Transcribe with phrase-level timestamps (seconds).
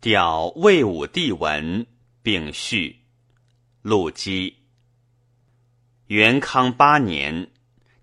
[0.00, 1.84] 调魏武帝文，
[2.22, 3.00] 并序。
[3.82, 4.58] 陆机。
[6.06, 7.50] 元康八年，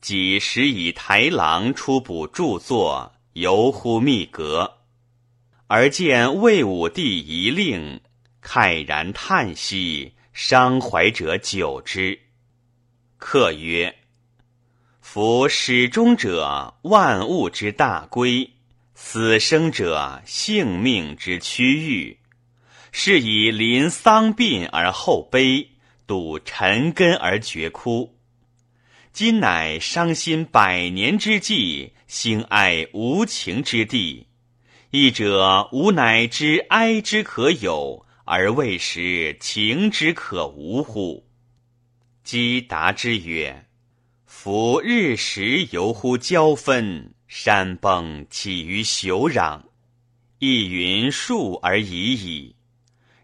[0.00, 4.78] 即时以台郎出补著作，游乎密阁，
[5.66, 8.00] 而见魏武帝遗令，
[8.42, 12.18] 慨然叹息，伤怀者久之。
[13.18, 13.94] 客曰
[15.02, 18.50] ：“夫始终者，万物之大归；
[19.04, 22.18] 死生者，性命之区域。
[22.92, 25.70] 是以临丧殡而后悲。”
[26.06, 28.18] 睹尘根而绝哭，
[29.12, 34.26] 今乃伤心百年之际，兴哀无情之地。
[34.90, 41.26] 义者吾乃知哀之可有，而未识情之可无乎？
[42.22, 43.66] 姬答之曰
[44.26, 49.62] ：“夫日食犹乎交分，山崩起于朽壤，
[50.38, 52.54] 亦云数而已矣。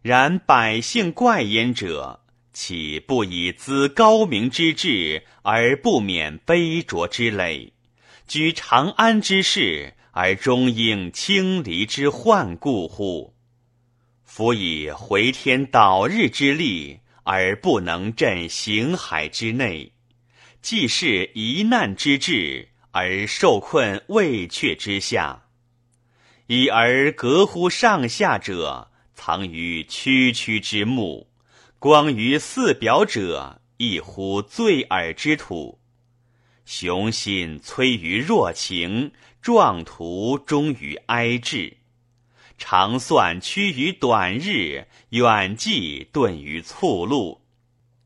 [0.00, 7.72] 然百姓怪焉者。”岂不以资高明之志，而不免悲浊之累；
[8.26, 13.32] 居长安之事，而终应清离之患故乎？
[14.24, 19.92] 夫以回天导日之力，而不能振形海之内；
[20.60, 25.42] 既是一难之志，而受困未却之下；
[26.48, 31.28] 已而隔乎上下者，藏于区区之木。
[31.78, 35.78] 光于四表者，亦乎醉耳之土；
[36.64, 41.76] 雄心摧于弱情，壮图终于哀志。
[42.58, 47.42] 长算趋于短日，远计顿于促路。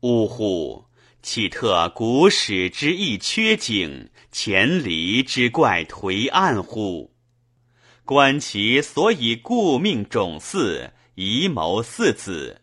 [0.00, 0.87] 呜呼！
[1.30, 7.12] 岂特古史之意缺景，前离之怪颓暗乎？
[8.06, 12.62] 观其所以故命种嗣，遗谋四子。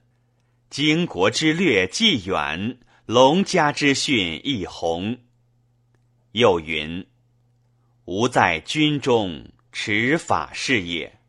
[0.71, 5.19] 经国之略既远，龙家之训亦宏。
[6.31, 7.05] 又云：
[8.05, 11.19] 吾在军中持法事也，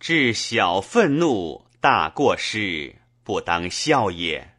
[0.00, 4.53] 至小愤怒，大过失，不当笑也。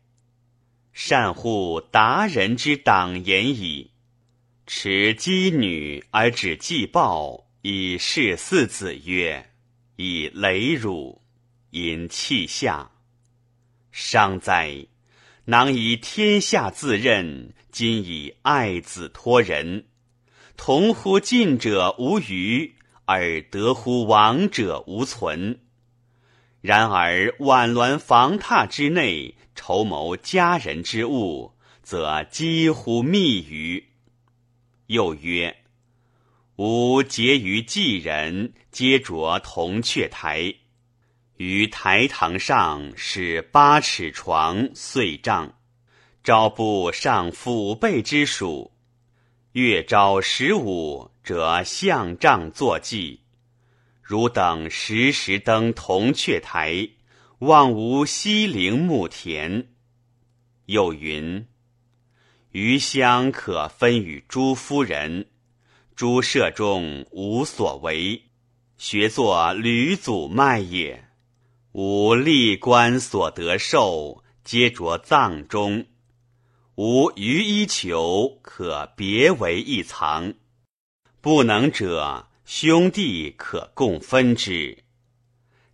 [0.96, 3.92] 善乎达人之党言矣。
[4.66, 9.52] 持姬女而止祭报，以示四子曰：
[9.98, 11.22] 以雷辱，
[11.72, 12.90] 因气下。
[13.92, 14.88] 伤哉！
[15.44, 19.88] 囊以天下自任，今以爱子托人。
[20.56, 22.74] 同乎近者无余，
[23.04, 25.60] 而得乎亡者无存。
[26.66, 31.54] 然而宛鸾房榻之内，筹谋家人之物，
[31.84, 33.86] 则几乎密于。
[34.88, 35.58] 又曰：
[36.56, 40.56] 吾结于寄人，皆着铜雀台。
[41.38, 45.54] 于台堂上使八尺床碎帐，
[46.24, 48.72] 朝布上腹背之属。
[49.52, 53.25] 月朝十五，则向帐坐祭。
[54.08, 56.90] 汝等时时登铜雀台，
[57.40, 59.70] 望无西陵墓田。
[60.68, 61.48] 又云：
[62.52, 65.26] 余香可分与诸夫人，
[65.96, 68.26] 诸舍中无所为，
[68.78, 71.06] 学作吕祖迈也。
[71.72, 75.88] 吾历官所得寿，皆着葬中。
[76.76, 80.36] 吾余衣裘，可别为一藏。
[81.22, 84.84] 不能者，兄弟可共分之。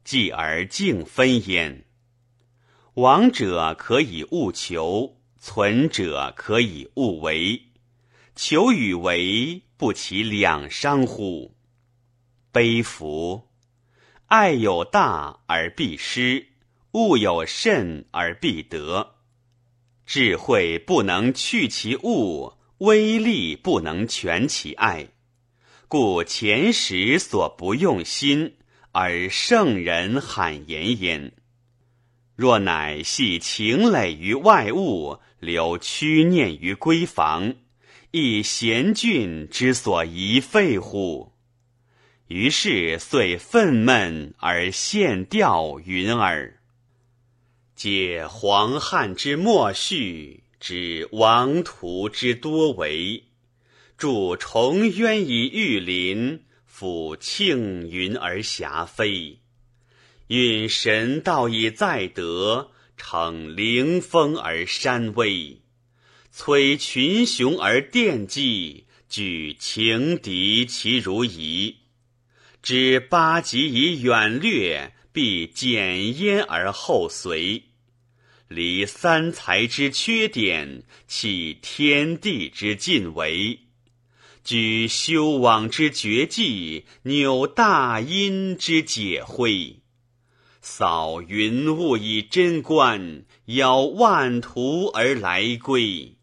[0.06, 1.86] 继而敬分焉。
[2.94, 7.62] 亡者可以勿求，存者可以勿为。
[8.38, 11.58] 求与为，不其两伤乎？
[12.54, 13.50] 悲夫！
[14.28, 16.48] 爱有大而必失，
[16.94, 19.16] 物有甚而必得。
[20.06, 25.10] 智慧不能去其物，威力不能全其爱，
[25.92, 28.56] 故前时所不用心，
[28.94, 31.34] 而圣人罕言焉。
[32.34, 37.56] 若乃系情累于外物，留屈念于闺房，
[38.12, 41.34] 亦贤俊之所宜废乎？
[42.30, 46.62] 于是遂愤懑而献吊云耳。
[47.76, 53.26] 解黄汉之末序，指王图之多为，
[54.02, 59.38] 著重渊以御林，抚庆云而霞飞。
[60.26, 65.62] 运神道以在德，乘灵风而山威，
[66.36, 71.76] 摧群雄而奠基，举情敌其如夷。
[72.64, 77.66] 知八极以远略，必简焉而后随。
[78.48, 83.60] 离三才之缺点，弃天地之尽为。
[84.44, 89.82] 居修往之绝技，扭大阴之解会。
[90.62, 96.18] 扫云雾以贞观，邀万途而来归。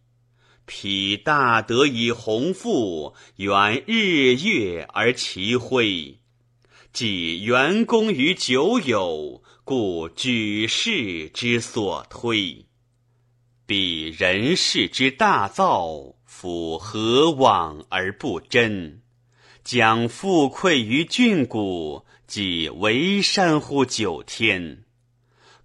[0.67, 6.19] 披大德以宏富，远日月而齐辉。
[6.93, 12.67] 寄元功于久有，故举世之所推。
[13.67, 19.01] 彼人世之大造，夫何往而不真？
[19.65, 24.85] 将富愧于郡谷，即为山乎九天。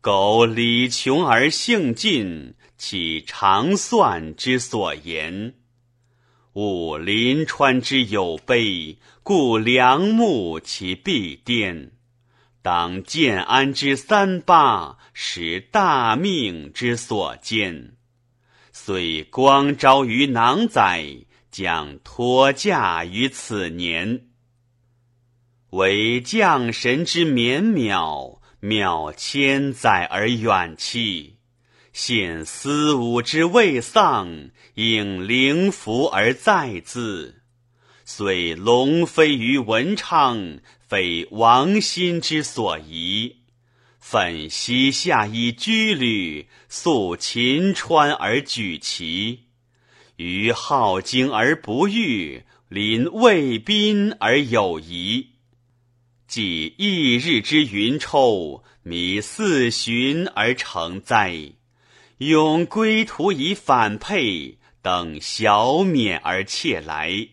[0.01, 5.53] 苟理穷而性尽，岂常算之所言？
[6.53, 11.91] 吾临川之有碑，故良木其必颠。
[12.63, 17.95] 当建安之三八，使大命之所见。
[18.75, 21.05] 遂光昭于囊载，
[21.51, 24.25] 将托驾于此年。
[25.69, 31.37] 为将神之绵渺，渺千载而远期。
[31.93, 37.43] 现思吾之未丧，应灵符而在兹。
[38.03, 43.42] 虽龙飞于文昌，非王心之所宜。
[44.05, 49.45] 奋西下以居旅，宿秦川而举旗。
[50.17, 55.29] 于好经而不遇，临魏宾而有疑。
[56.27, 61.53] 既翌日之云抽，迷四旬而成灾。
[62.17, 67.29] 永归途以反沛，等小免而窃来。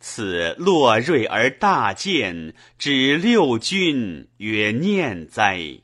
[0.00, 5.80] 此洛瑞而大见，指六军曰念哉！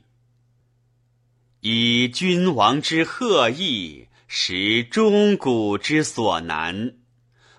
[1.69, 6.93] 以君王之贺意，识中古之所难。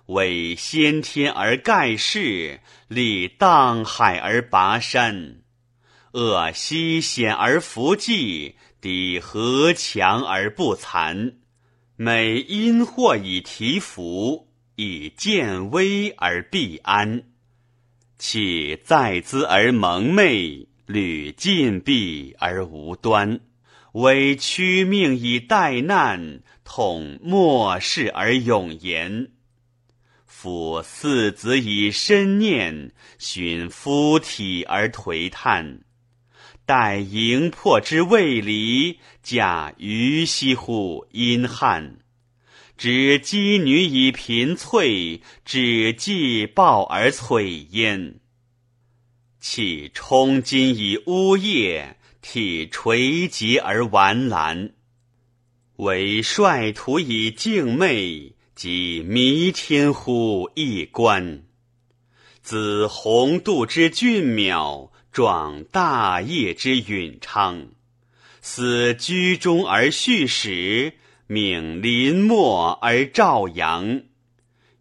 [0.06, 5.42] 为先天而盖世，立荡海而拔山，
[6.12, 8.54] 扼西险而弗济。
[8.80, 11.34] 抵何强而不残，
[11.96, 17.24] 每因祸以提福，以见危而必安。
[18.16, 23.40] 岂在兹而蒙昧，屡禁闭而无端，
[23.98, 29.32] 委屈命以待难，统末世而永言。
[30.24, 35.80] 夫四子以深念，寻夫体而颓叹。
[36.64, 41.98] 待营破之未离，假于西乎阴汉；
[42.76, 48.20] 指姬女以贫翠，指既报而璀焉。
[49.40, 54.72] 弃冲金以乌叶，替垂结而完兰。
[55.76, 61.44] 为率土以静媚，即弥天乎一观。
[62.42, 64.90] 子鸿度之俊渺。
[65.10, 67.68] 壮大业之允昌，
[68.40, 70.92] 思居中而蓄始，
[71.26, 74.02] 命临末而照阳。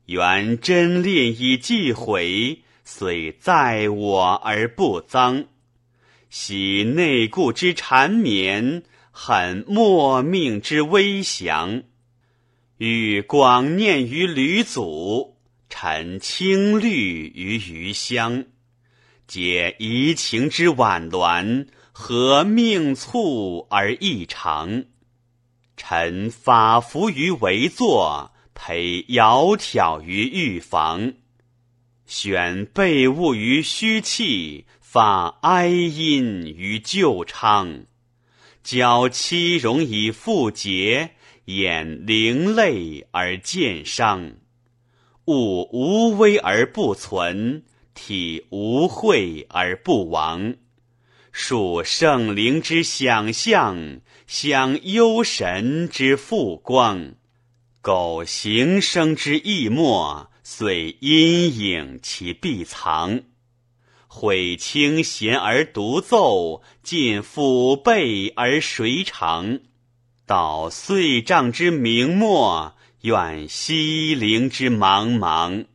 [0.06, 5.46] 原真烈以既毁，虽在我而不臧。
[6.30, 11.84] 喜内固之缠绵，恨莫命之危降。
[12.78, 15.38] 欲广念于吕祖，
[15.70, 18.46] 陈青绿于余香。
[19.26, 24.86] 解移情之婉鸾，和命促而异常。
[25.76, 31.14] 臣法服于围坐，陪窈窕于玉房。
[32.06, 37.84] 选被物于虚气，发哀音于旧昌。
[38.64, 41.12] 矫妻容以复节，
[41.44, 44.38] 掩灵泪而见伤。
[45.26, 47.66] 物无危而不存。
[47.94, 50.56] 体无秽而不亡，
[51.34, 57.16] 属圣灵之想象，享幽神之复光。
[57.82, 63.24] 苟行生之易末，遂阴影其必藏。
[64.18, 69.60] 毁清闲而独奏，尽抚背而谁长？
[70.26, 75.68] 到岁丈之明末，愿西陵之茫茫。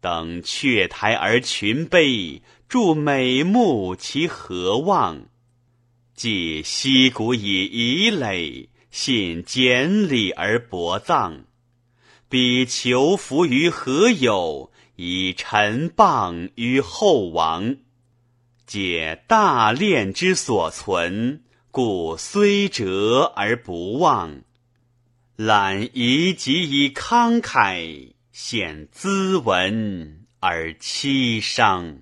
[0.00, 5.26] 等阙台而群悲，筑美目其何望？
[6.14, 11.44] 既溪谷以遗垒，信简礼而薄葬。
[12.30, 14.72] 彼求福于何有？
[14.96, 17.76] 以臣谤于后王。
[18.66, 24.42] 解大练之所存，故虽折而不忘。
[25.36, 31.98] 览夷及以慷慨，显兹文而凄伤。